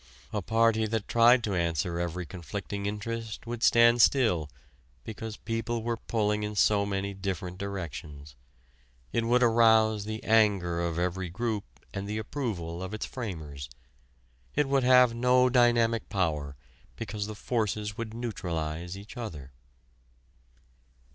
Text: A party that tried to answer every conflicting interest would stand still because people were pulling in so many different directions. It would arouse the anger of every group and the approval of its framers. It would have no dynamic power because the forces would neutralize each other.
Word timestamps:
A 0.33 0.41
party 0.41 0.87
that 0.87 1.07
tried 1.07 1.43
to 1.43 1.53
answer 1.53 1.99
every 1.99 2.25
conflicting 2.25 2.87
interest 2.87 3.45
would 3.45 3.61
stand 3.61 4.01
still 4.01 4.49
because 5.03 5.37
people 5.37 5.83
were 5.83 5.95
pulling 5.95 6.41
in 6.41 6.55
so 6.55 6.87
many 6.87 7.13
different 7.13 7.59
directions. 7.59 8.33
It 9.13 9.25
would 9.25 9.43
arouse 9.43 10.05
the 10.05 10.23
anger 10.23 10.81
of 10.81 10.97
every 10.97 11.29
group 11.29 11.65
and 11.93 12.07
the 12.07 12.17
approval 12.17 12.81
of 12.81 12.95
its 12.95 13.05
framers. 13.05 13.69
It 14.55 14.67
would 14.67 14.83
have 14.83 15.13
no 15.13 15.51
dynamic 15.51 16.09
power 16.09 16.55
because 16.95 17.27
the 17.27 17.35
forces 17.35 17.95
would 17.95 18.11
neutralize 18.11 18.97
each 18.97 19.17
other. 19.17 19.51